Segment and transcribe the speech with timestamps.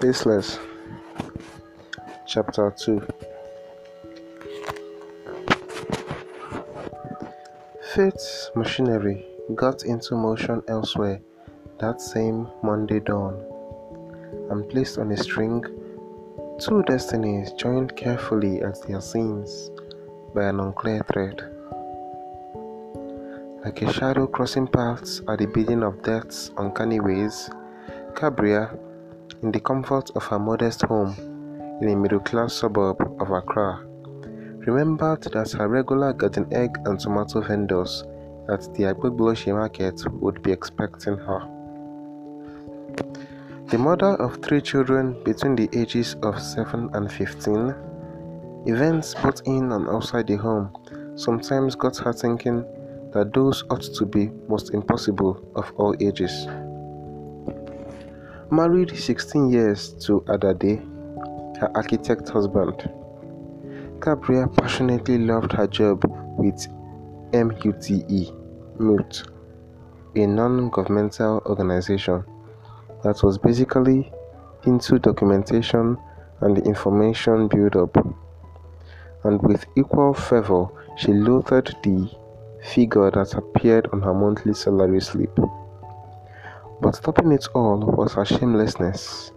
[0.00, 0.58] Faceless,
[2.26, 3.00] Chapter 2
[7.94, 9.24] Fate's machinery
[9.54, 11.18] got into motion elsewhere
[11.78, 13.42] that same Monday dawn,
[14.50, 15.64] and placed on a string
[16.60, 19.70] two destinies joined carefully at their seams
[20.34, 21.40] by an unclear thread.
[23.64, 27.48] Like a shadow crossing paths at the bidding of death's uncanny ways,
[28.12, 28.78] Kabria
[29.42, 31.14] in the comfort of her modest home
[31.80, 33.80] in a middle class suburb of Accra,
[34.66, 38.04] remembered that her regular garden egg and tomato vendors
[38.48, 41.40] at the Agbogbloshie market would be expecting her.
[43.68, 47.74] The mother of three children between the ages of 7 and 15,
[48.66, 50.70] events both in and outside the home
[51.16, 52.64] sometimes got her thinking
[53.12, 56.46] that those ought to be most impossible of all ages.
[58.48, 60.78] Married 16 years to Adade,
[61.58, 62.88] her architect husband,
[63.98, 66.04] Kabria passionately loved her job
[66.38, 66.68] with
[67.32, 68.32] MUTE,
[68.78, 69.22] MUTE,
[70.14, 72.22] a non-governmental organization
[73.02, 74.12] that was basically
[74.64, 75.98] into documentation
[76.40, 77.96] and information build-up.
[79.24, 82.08] And with equal fervor, she loathed the
[82.62, 85.36] figure that appeared on her monthly salary slip.
[86.80, 89.32] But stopping it all was her shamelessness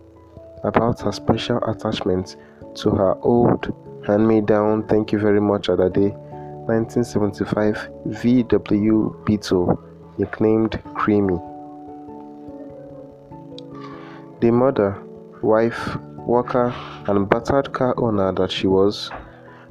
[0.63, 2.35] about her special attachment
[2.75, 3.73] to her old
[4.05, 6.13] hand-me-down thank you very much Adade
[6.67, 9.81] 1975 VW Beetle
[10.17, 11.37] nicknamed Creamy.
[14.41, 15.01] The mother,
[15.41, 16.73] wife, worker
[17.07, 19.09] and battered car owner that she was,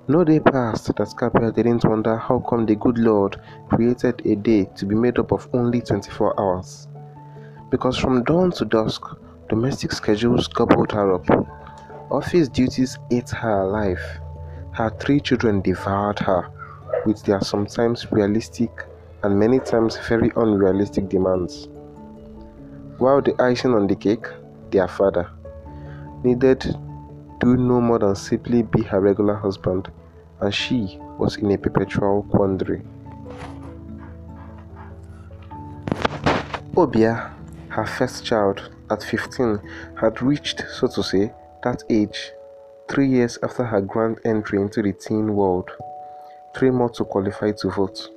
[0.09, 3.39] no day passed that Kabria didn't wonder how come the good Lord
[3.69, 6.88] created a day to be made up of only 24 hours
[7.71, 9.03] because from dawn to dusk,
[9.49, 11.29] domestic schedules gobbled her up.
[12.11, 14.01] Office duties ate her alive.
[14.73, 16.51] Her three children devoured her
[17.05, 18.71] with their sometimes realistic
[19.23, 21.69] and many times very unrealistic demands.
[22.99, 24.27] While the icing on the cake,
[24.71, 25.31] their father,
[26.23, 26.77] needed
[27.41, 29.91] do no more than simply be her regular husband,
[30.41, 32.83] and she was in a perpetual quandary.
[36.75, 37.33] Obea
[37.79, 39.61] her first child, at 15,
[40.01, 42.33] had reached, so to say, that age,
[42.89, 45.71] three years after her grand entry into the teen world,
[46.57, 48.09] three more to qualify to vote.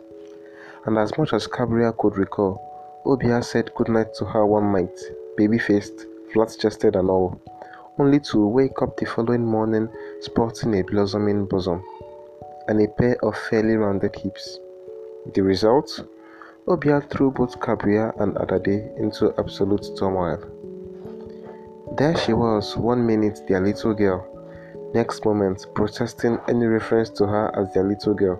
[0.87, 4.97] And as much as Kabria could recall, Obea said goodnight to her one night,
[5.37, 7.39] baby faced, flat chested, and all,
[7.99, 9.87] only to wake up the following morning
[10.21, 11.83] sporting a blossoming bosom
[12.67, 14.57] and a pair of fairly rounded hips.
[15.35, 16.03] The result?
[16.67, 20.37] Obea threw both Kabria and Adade into absolute turmoil.
[21.97, 24.27] There she was, one minute their little girl,
[24.93, 28.39] next moment protesting any reference to her as their little girl.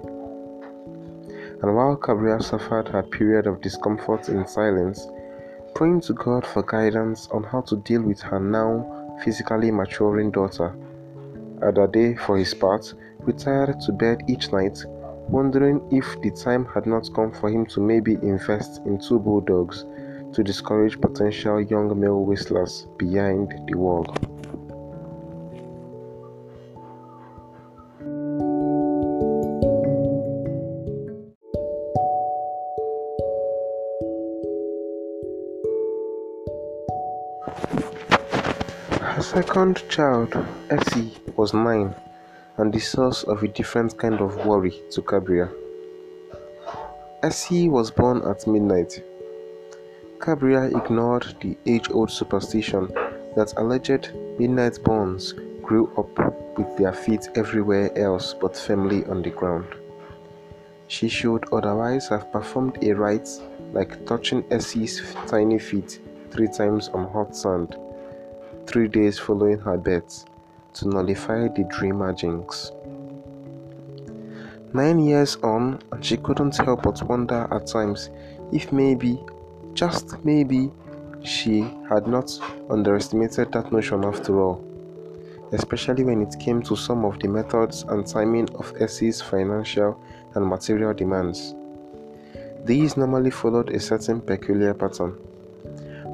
[1.63, 5.07] And while Kabria suffered her period of discomfort in silence,
[5.73, 10.75] praying to God for guidance on how to deal with her now physically maturing daughter,
[11.63, 14.85] Adade, for his part, retired to bed each night
[15.29, 19.85] wondering if the time had not come for him to maybe invest in two bulldogs
[20.33, 24.05] to discourage potential young male whistlers behind the wall.
[38.99, 40.33] Her second child,
[40.69, 41.93] Essie, was nine
[42.57, 45.51] and the source of a different kind of worry to Kabria.
[47.23, 49.03] Essie was born at midnight.
[50.19, 52.87] Kabria ignored the age-old superstition
[53.35, 59.29] that alleged midnight borns grew up with their feet everywhere else but firmly on the
[59.29, 59.67] ground.
[60.87, 63.29] She should otherwise have performed a rite
[63.71, 67.77] like touching Essie's tiny feet three times on hot sand,
[68.65, 70.25] three days following her birth
[70.73, 72.71] to nullify the dreamer jinx.
[74.73, 78.09] Nine years on, and she couldn't help but wonder at times
[78.51, 79.19] if maybe,
[79.73, 80.71] just maybe,
[81.23, 82.31] she had not
[82.69, 84.63] underestimated that notion after all,
[85.51, 90.01] especially when it came to some of the methods and timing of Essie's financial
[90.35, 91.53] and material demands.
[92.63, 95.17] These normally followed a certain peculiar pattern.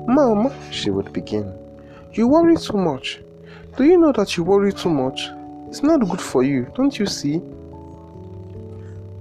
[0.08, 1.54] Mom, she would begin,
[2.14, 3.22] you worry too much.
[3.78, 5.30] Do you know that you worry too much?
[5.70, 7.44] It's not good for you, don't you see?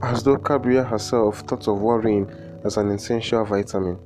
[0.00, 2.26] As though Kabria herself thought of worrying
[2.64, 3.98] as an essential vitamin,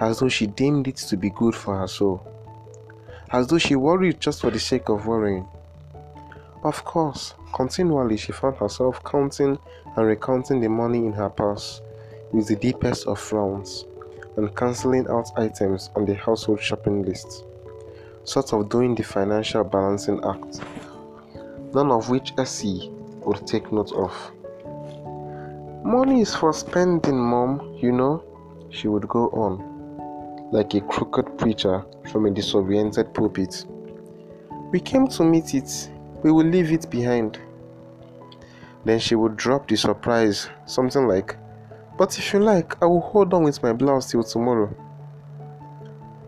[0.00, 2.26] as though she deemed it to be good for her soul.
[3.30, 5.46] as though she worried just for the sake of worrying.
[6.64, 9.58] Of course, continually she found herself counting
[9.96, 11.80] and recounting the money in her purse
[12.32, 13.84] with the deepest of frowns
[14.36, 17.44] and cancelling out items on the household shopping list,
[18.26, 20.60] sort of doing the financial balancing act,
[21.72, 22.90] none of which Essie
[23.24, 24.12] would take note of.
[25.84, 28.22] Money is for spending, Mom, you know,
[28.70, 33.64] she would go on, like a crooked preacher from a disoriented pulpit.
[34.72, 35.90] We came to meet it,
[36.24, 37.38] we will leave it behind.
[38.84, 41.36] Then she would drop the surprise, something like,
[41.96, 44.74] But if you like, I will hold on with my blouse till tomorrow.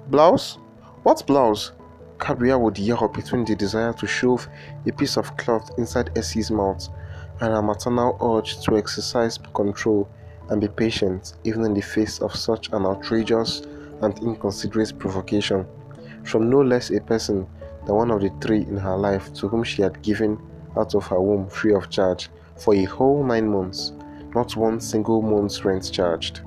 [0.08, 0.58] Blouse?
[1.02, 1.72] What blouse?
[2.18, 4.48] Kabria would yell between the desire to shove
[4.86, 6.88] a piece of cloth inside Essie's mouth
[7.40, 10.08] and her maternal urge to exercise control
[10.50, 13.62] and be patient even in the face of such an outrageous
[14.02, 15.66] and inconsiderate provocation
[16.24, 17.46] from no less a person
[17.86, 20.38] than one of the three in her life to whom she had given
[20.76, 23.92] out of her womb free of charge for a whole nine months,
[24.34, 26.40] not one single month's rent charged.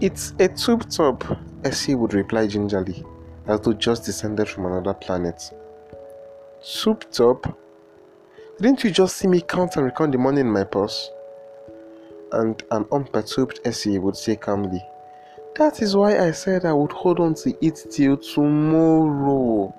[0.00, 1.24] It's a tube top,
[1.62, 3.04] Essie would reply gingerly,
[3.46, 5.52] as though just descended from another planet.
[6.62, 7.58] Tube top?
[8.60, 11.10] Didn't you just see me count and recount the money in my purse?
[12.32, 14.82] And an unperturbed Essie would say calmly,
[15.56, 19.74] That is why I said I would hold on to it till tomorrow.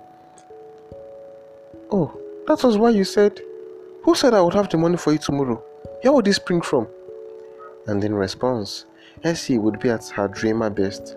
[1.92, 3.40] Oh, that was why you said,
[4.04, 5.64] Who said I would have the money for you tomorrow?
[6.02, 6.88] Where would this spring from?
[7.88, 8.86] And in response,
[9.24, 11.16] Essie would be at her dreamer best.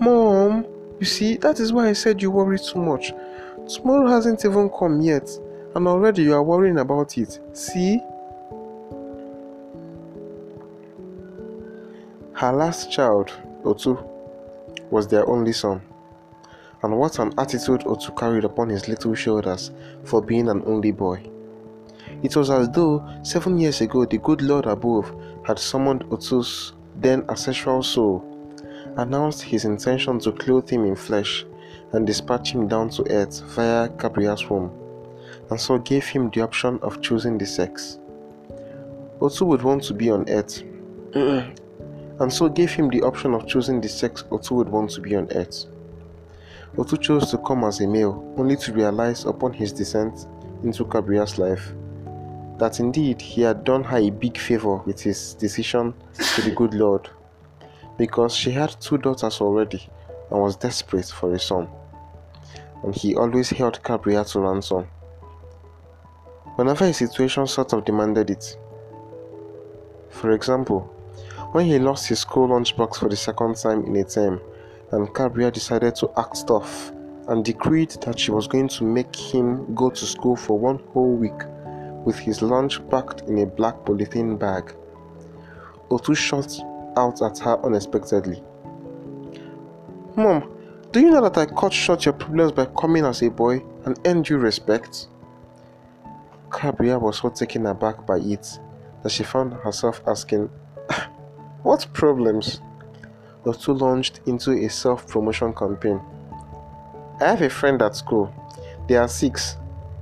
[0.00, 0.64] Mom,
[0.98, 3.12] you see, that is why I said you worry too much.
[3.68, 5.28] Tomorrow hasn't even come yet
[5.74, 7.38] and already you are worrying about it.
[7.52, 8.00] See?
[12.34, 13.32] Her last child,
[13.64, 14.02] Otu,
[14.90, 15.80] was their only son.
[16.82, 19.70] And what an attitude Otu carried upon his little shoulders
[20.04, 21.22] for being an only boy.
[22.22, 27.24] It was as though seven years ago the good Lord above had summoned Otu's then
[27.28, 28.31] ancestral soul,
[28.96, 31.44] announced his intention to clothe him in flesh,
[31.92, 34.70] and dispatch him down to earth via Gabriel's womb
[35.50, 37.98] and so gave him the option of choosing the sex.
[39.20, 40.62] Otu would want to be on earth,
[41.14, 45.14] and so gave him the option of choosing the sex Otu would want to be
[45.14, 45.66] on earth.
[46.76, 50.26] Otu chose to come as a male, only to realize upon his descent
[50.64, 51.72] into Gabriel's life
[52.58, 55.92] that indeed he had done her a big favor with his decision
[56.34, 57.10] to the good Lord,
[57.98, 59.88] because she had two daughters already
[60.30, 61.68] and was desperate for a son,
[62.84, 64.86] and he always held Gabriel to ransom
[66.56, 68.56] whenever a situation sort of demanded it.
[70.10, 70.80] For example,
[71.52, 74.40] when he lost his school lunchbox for the second time in a term,
[74.90, 76.92] and Kabria decided to act tough
[77.28, 81.14] and decreed that she was going to make him go to school for one whole
[81.14, 81.40] week
[82.04, 84.74] with his lunch packed in a black polythene bag.
[85.90, 86.52] Otu shot
[86.96, 88.42] out at her unexpectedly.
[90.16, 90.50] Mom,
[90.92, 93.98] do you know that I cut short your problems by coming as a boy and
[94.04, 95.08] earned you respect?
[96.50, 98.58] Kabria was so taken aback by it
[99.02, 100.50] that she found herself asking,
[101.62, 102.60] What problems?
[103.44, 106.00] The two launched into a self promotion campaign.
[107.20, 108.32] I have a friend at school.
[108.88, 109.56] There are six.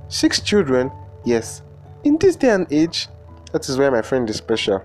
[0.09, 0.91] Six children?
[1.23, 1.61] Yes.
[2.03, 3.07] In this day and age,
[3.53, 4.83] that is why my friend is special.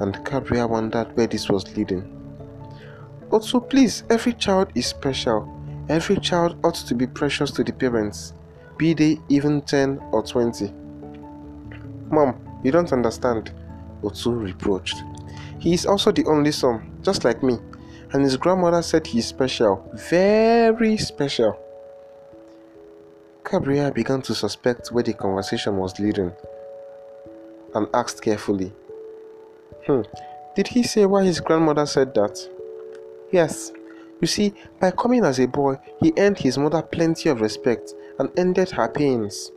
[0.00, 2.04] And Kabria wondered where this was leading.
[3.30, 5.54] Oh, also, please, every child is special.
[5.88, 8.32] Every child ought to be precious to the parents
[8.78, 10.72] be they even 10 or 20.
[12.10, 13.52] Mom, you don't understand,
[14.02, 15.02] Otu reproached.
[15.58, 17.58] He is also the only son, just like me,
[18.12, 21.58] and his grandmother said he is special, very special.
[23.50, 26.32] Gabriel began to suspect where the conversation was leading
[27.74, 28.72] and asked carefully,
[29.88, 30.02] Hmm,
[30.54, 32.38] did he say why his grandmother said that?
[33.32, 33.72] Yes,
[34.20, 38.30] you see, by coming as a boy, he earned his mother plenty of respect and
[38.38, 39.50] ended her pains.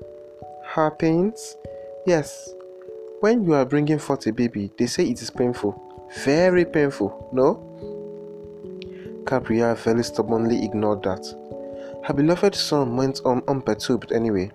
[0.67, 1.57] Her pains?
[2.05, 2.53] Yes.
[3.19, 6.07] When you are bringing forth a baby, they say it is painful.
[6.23, 7.67] Very painful, no?
[9.25, 11.25] Gabrielle very stubbornly ignored that.
[12.05, 14.49] Her beloved son went on unperturbed anyway.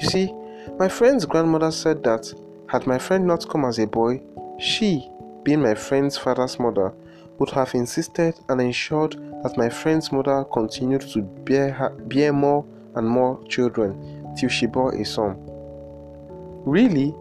[0.00, 0.32] You see,
[0.78, 2.32] my friend's grandmother said that
[2.68, 4.22] had my friend not come as a boy,
[4.58, 5.10] she,
[5.42, 6.92] being my friend's father's mother,
[7.38, 12.64] would have insisted and ensured that my friend's mother continued to bear, her, bear more
[12.94, 15.36] and more children till she bore a son.
[16.64, 17.14] Really?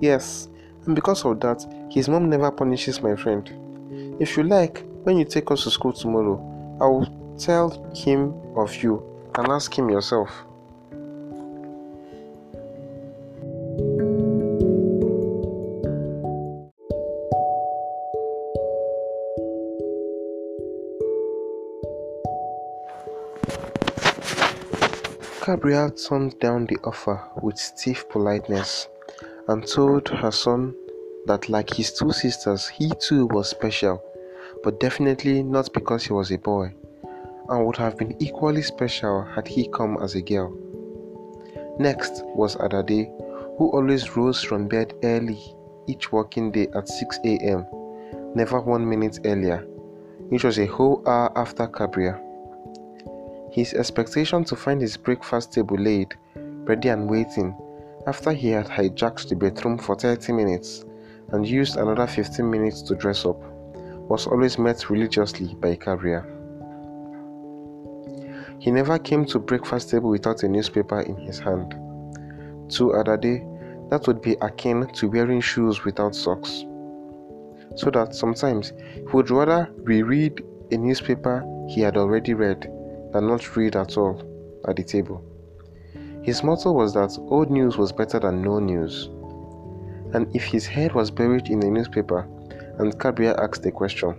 [0.00, 0.48] Yes,
[0.86, 3.48] and because of that, his mom never punishes my friend.
[4.20, 6.38] If you like, when you take us to school tomorrow,
[6.80, 9.02] I will Tell him of you
[9.34, 10.30] and ask him yourself.
[25.52, 28.88] Gabrielle turned down the offer with stiff politeness
[29.48, 30.74] and told her son
[31.26, 34.02] that, like his two sisters, he too was special,
[34.64, 36.72] but definitely not because he was a boy,
[37.50, 40.56] and would have been equally special had he come as a girl.
[41.78, 43.10] Next was Adade,
[43.58, 45.54] who always rose from bed early
[45.86, 47.66] each working day at 6 a.m.,
[48.34, 49.66] never one minute earlier,
[50.30, 52.31] which was a whole hour after Gabrielle.
[53.52, 57.54] His expectation to find his breakfast table laid, ready and waiting,
[58.06, 60.86] after he had hijacked the bedroom for 30 minutes
[61.32, 63.36] and used another 15 minutes to dress up,
[64.08, 66.24] was always met religiously by Gabrielle.
[68.58, 71.74] He never came to breakfast table without a newspaper in his hand.
[72.70, 73.42] To Adade,
[73.90, 76.64] that would be akin to wearing shoes without socks.
[77.76, 82.66] So that sometimes he would rather reread a newspaper he had already read
[83.12, 84.20] than not read at all
[84.66, 85.24] at the table.
[86.22, 89.10] His motto was that old news was better than no news.
[90.14, 92.28] And if his head was buried in a newspaper
[92.78, 94.14] and Gabrielle asked a question,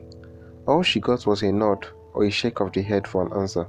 [0.67, 3.67] all she got was a nod or a shake of the head for an answer.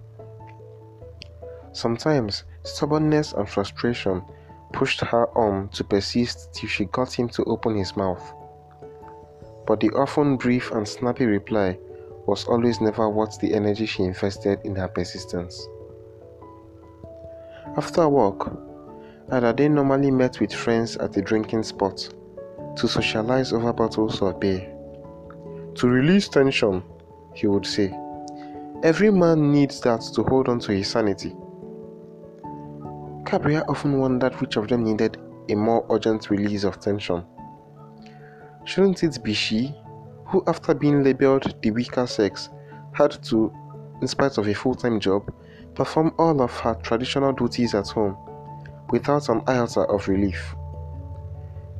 [1.72, 4.22] Sometimes stubbornness and frustration
[4.72, 8.32] pushed her on to persist till she got him to open his mouth.
[9.66, 11.78] But the often brief and snappy reply
[12.26, 15.68] was always never worth the energy she invested in her persistence.
[17.76, 18.50] After work,
[19.30, 22.08] Adade normally met with friends at a drinking spot
[22.76, 24.70] to socialize over bottles of beer.
[25.76, 26.82] To release tension,
[27.34, 27.92] he would say,
[28.82, 31.34] every man needs that to hold on to his sanity.
[33.24, 35.16] Gabrielle often wondered which of them needed
[35.48, 37.24] a more urgent release of tension.
[38.64, 39.74] Shouldn't it be she
[40.34, 42.50] who, after being labeled the weaker sex,
[42.90, 43.52] had to,
[44.02, 45.32] in spite of a full time job,
[45.76, 48.16] perform all of her traditional duties at home
[48.90, 50.56] without an iota of relief.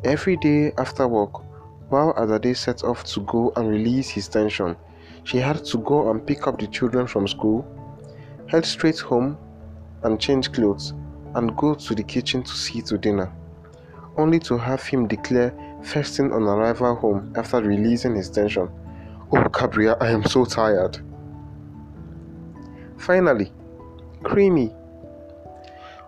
[0.05, 1.43] Every day after work,
[1.91, 4.77] while Adade set off to go and release his tension,
[5.25, 7.67] she had to go and pick up the children from school,
[8.47, 9.37] head straight home
[10.05, 10.93] and change clothes,
[11.35, 13.33] and go to the kitchen to see to dinner,
[14.17, 15.53] only to have him declare
[15.85, 18.71] First thing on arrival home after releasing his tension.
[19.31, 20.99] Oh, Gabrielle, I am so tired.
[22.97, 23.53] Finally,
[24.23, 24.75] Creamy.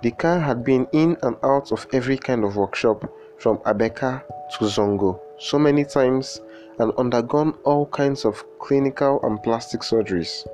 [0.02, 4.22] The car had been in and out of every kind of workshop from Abeka
[4.58, 6.40] to Zongo so many times
[6.78, 10.46] and undergone all kinds of clinical and plastic surgeries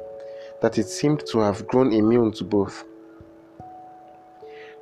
[0.63, 2.85] that it seemed to have grown immune to both.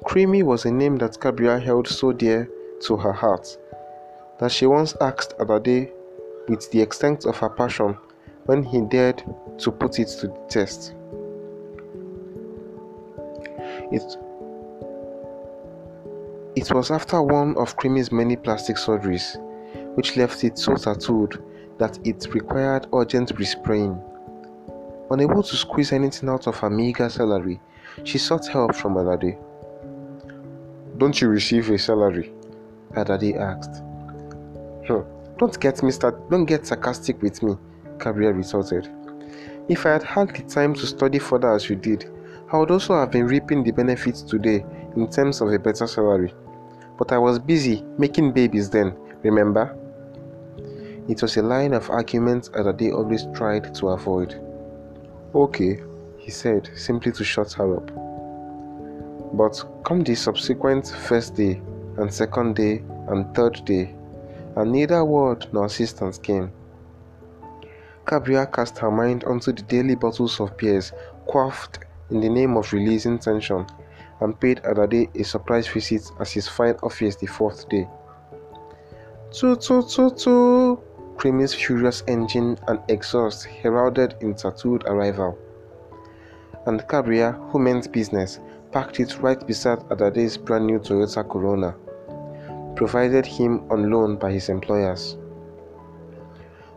[0.04, 2.48] Creamy was a name that Gabrielle held so dear
[2.82, 3.58] to her heart
[4.40, 5.92] that she once asked Adade
[6.48, 7.96] with the extent of her passion
[8.46, 9.22] when he dared
[9.58, 10.94] to put it to the test.
[13.92, 14.02] It,
[16.56, 19.36] it was after one of Creamy's many plastic surgeries,
[19.94, 21.42] which left it so tattooed
[21.78, 24.02] that it required urgent respraying.
[25.10, 27.60] Unable to squeeze anything out of her meager salary,
[28.04, 29.36] she sought help from Adade.
[30.96, 32.32] Don't you receive a salary?
[32.96, 33.82] Adade asked.
[34.86, 35.00] Hmm.
[35.38, 35.90] Don't get me
[36.30, 37.56] don't get sarcastic with me,
[37.98, 38.88] Gabrielle retorted.
[39.68, 42.10] If I had had the time to study further as you did,
[42.52, 44.64] I would also have been reaping the benefits today
[44.96, 46.34] in terms of a better salary.
[46.98, 49.76] But I was busy making babies then, remember?
[51.08, 54.34] It was a line of argument that they always tried to avoid.
[55.34, 55.80] Okay,
[56.18, 57.90] he said, simply to shut her up.
[59.32, 61.62] But come the subsequent first day,
[61.96, 63.94] and second day, and third day,
[64.56, 66.50] and neither word nor assistance came.
[68.06, 70.92] Gabrielle cast her mind onto the daily bottles of beers
[71.26, 71.78] quaffed
[72.10, 73.66] in the name of releasing tension
[74.20, 77.88] and paid Adade a surprise visit at his fine office the fourth day.
[79.32, 80.80] Toot toot toot toot!
[81.16, 85.38] Creamy's furious engine and exhaust heralded in tattooed arrival.
[86.66, 88.40] And Gabrielle, who meant business,
[88.72, 91.74] parked it right beside Adade's brand new Toyota Corona
[92.80, 95.18] provided him on loan by his employers.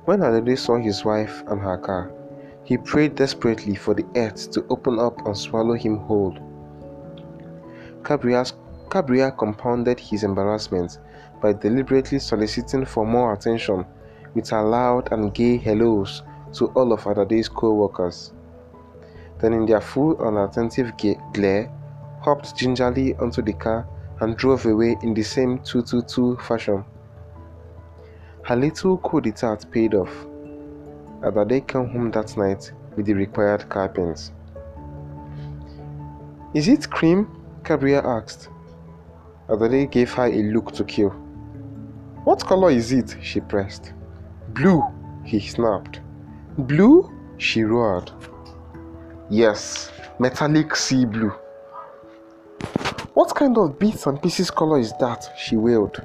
[0.03, 2.11] When Adade saw his wife and her car,
[2.65, 6.35] he prayed desperately for the earth to open up and swallow him whole.
[8.03, 10.99] Gabrielle compounded his embarrassment
[11.41, 13.85] by deliberately soliciting for more attention
[14.35, 18.33] with her loud and gay hellos to all of Adade's co-workers.
[19.39, 20.91] then in their full and attentive
[21.31, 21.71] glare,
[22.19, 23.87] hopped gingerly onto the car
[24.23, 26.85] and drove away in the same 222 fashion.
[28.43, 30.13] Her little coup d'etat paid off.
[31.21, 34.31] Adade came home that night with the required car paint.
[36.53, 37.27] Is it cream?
[37.63, 38.47] Kabria asked.
[39.49, 41.09] Adade gave her a look to kill.
[42.23, 43.17] What color is it?
[43.21, 43.91] she pressed.
[44.53, 44.83] Blue,
[45.25, 45.99] he snapped.
[46.59, 47.11] Blue?
[47.37, 48.09] she roared.
[49.29, 51.33] Yes, metallic sea blue.
[53.13, 55.29] What kind of bits and pieces color is that?
[55.37, 56.01] she wailed.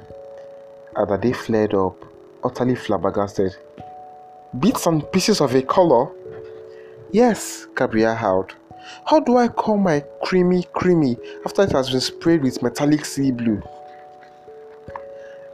[0.95, 1.95] Adade flared up,
[2.43, 3.55] utterly flabbergasted.
[4.59, 6.11] Bits and pieces of a color?
[7.11, 8.53] Yes, Kabria howled.
[9.05, 13.31] How do I call my creamy creamy after it has been sprayed with metallic sea
[13.31, 13.63] blue?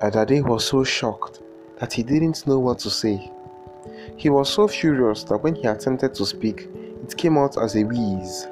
[0.02, 1.40] Adade was so shocked
[1.80, 3.32] that he didn't know what to say.
[4.18, 6.68] He was so furious that when he attempted to speak,
[7.02, 8.46] it came out as a wheeze.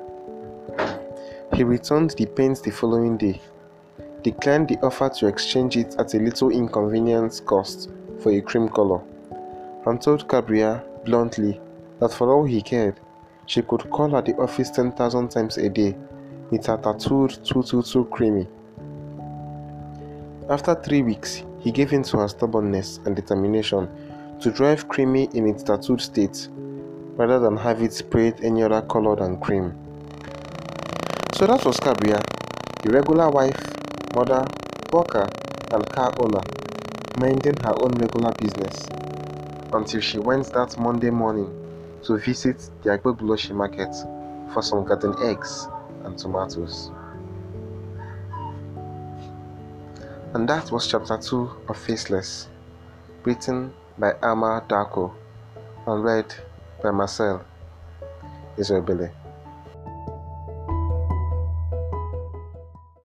[1.56, 3.40] He returned the paint the following day,
[4.24, 7.92] declined the offer to exchange it at a little inconvenience cost
[8.22, 9.02] for a cream color,
[9.86, 11.62] and told Kabria bluntly
[12.00, 13.00] that for all he cared,
[13.46, 15.96] she could call at the office 10,000 times a day
[16.50, 18.48] with her tattooed 222 creamy.
[20.50, 23.88] After three weeks, he gave in to her stubbornness and determination
[24.42, 26.48] to drive creamy in its tattooed state
[27.16, 29.83] rather than have it sprayed any other color than cream.
[31.44, 32.24] So that was Kabria,
[32.84, 33.60] the regular wife,
[34.16, 34.48] mother,
[34.94, 35.30] worker,
[35.74, 36.42] and car owner,
[37.18, 38.88] minding her own regular business
[39.74, 41.52] until she went that Monday morning
[42.04, 43.94] to visit the Agbogbloshie market
[44.54, 45.68] for some garden eggs
[46.06, 46.92] and tomatoes.
[50.34, 52.48] And that was chapter 2 of Faceless,
[53.26, 55.12] written by Amma Darko
[55.88, 56.34] and read
[56.82, 57.44] by Marcel
[58.58, 58.82] Israel